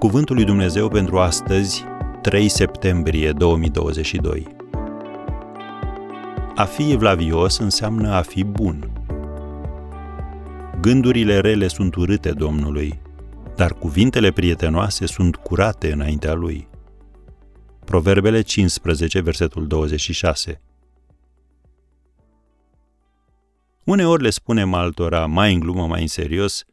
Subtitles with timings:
[0.00, 1.84] Cuvântul lui Dumnezeu pentru astăzi,
[2.22, 4.46] 3 septembrie 2022.
[6.54, 8.90] A fi evlavios înseamnă a fi bun.
[10.80, 13.00] Gândurile rele sunt urâte Domnului,
[13.56, 16.68] dar cuvintele prietenoase sunt curate înaintea lui.
[17.84, 20.60] Proverbele 15, versetul 26.
[23.84, 26.64] Uneori le spunem altora, mai în glumă, mai în serios,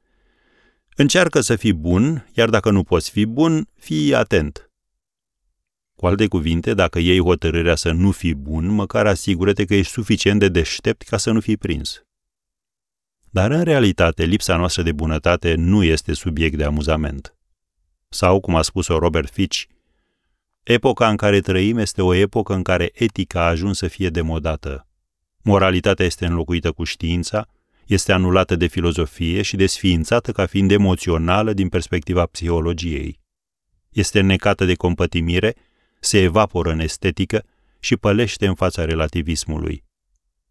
[0.97, 4.71] încearcă să fii bun, iar dacă nu poți fi bun, fii atent.
[5.95, 10.39] Cu alte cuvinte, dacă iei hotărârea să nu fii bun, măcar asigură-te că ești suficient
[10.39, 12.05] de deștept ca să nu fii prins.
[13.29, 17.35] Dar în realitate, lipsa noastră de bunătate nu este subiect de amuzament.
[18.09, 19.63] Sau, cum a spus-o Robert Fitch,
[20.63, 24.87] epoca în care trăim este o epocă în care etica a ajuns să fie demodată.
[25.41, 27.47] Moralitatea este înlocuită cu știința,
[27.87, 33.19] este anulată de filozofie și desființată ca fiind emoțională din perspectiva psihologiei.
[33.89, 35.55] Este necată de compătimire,
[35.99, 37.43] se evaporă în estetică
[37.79, 39.83] și pălește în fața relativismului.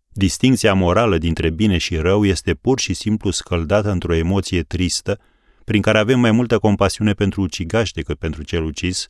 [0.09, 5.21] Distinția morală dintre bine și rău este pur și simplu scăldată într-o emoție tristă,
[5.65, 9.07] prin care avem mai multă compasiune pentru ucigaș decât pentru cel ucis,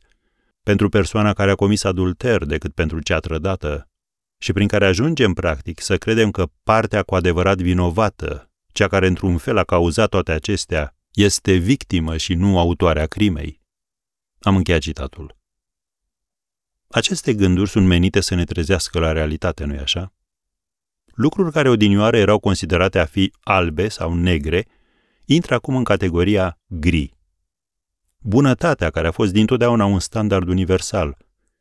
[0.63, 3.89] pentru persoana care a comis adulter decât pentru cea trădată,
[4.37, 9.37] și prin care ajungem, practic, să credem că partea cu adevărat vinovată, cea care într-un
[9.37, 13.61] fel a cauzat toate acestea, este victimă și nu autoarea crimei.
[14.39, 15.35] Am încheiat citatul.
[16.87, 20.13] Aceste gânduri sunt menite să ne trezească la realitate, nu-i așa?
[21.05, 24.67] Lucruri care odinioară erau considerate a fi albe sau negre,
[25.25, 27.15] intră acum în categoria gri.
[28.17, 31.17] Bunătatea, care a fost dintotdeauna un standard universal,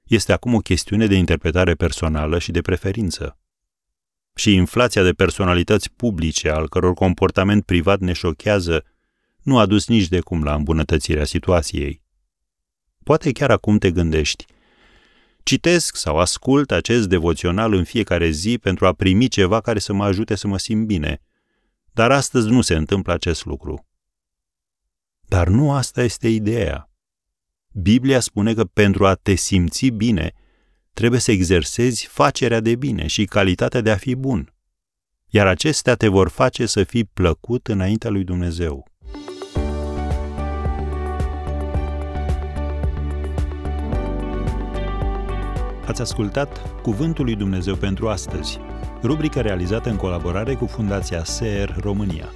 [0.06, 3.38] este acum o chestiune de interpretare personală și de preferință.
[4.34, 8.84] Și inflația de personalități publice, al căror comportament privat ne șochează,
[9.42, 12.02] nu a dus nici de cum la îmbunătățirea situației.
[13.04, 14.44] Poate chiar acum te gândești,
[15.42, 20.04] citesc sau ascult acest devoțional în fiecare zi pentru a primi ceva care să mă
[20.04, 21.22] ajute să mă simt bine,
[21.92, 23.86] dar astăzi nu se întâmplă acest lucru.
[25.20, 26.90] Dar nu asta este ideea.
[27.82, 30.32] Biblia spune că pentru a te simți bine,
[30.92, 34.54] trebuie să exersezi facerea de bine și calitatea de a fi bun.
[35.26, 38.84] Iar acestea te vor face să fii plăcut înaintea lui Dumnezeu.
[45.86, 48.58] Ați ascultat Cuvântul lui Dumnezeu pentru astăzi,
[49.02, 52.32] rubrica realizată în colaborare cu Fundația SER România.